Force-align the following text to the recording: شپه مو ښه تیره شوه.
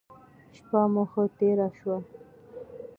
شپه 0.55 0.79
مو 0.93 1.03
ښه 1.11 1.23
تیره 1.37 1.67
شوه. 1.77 1.97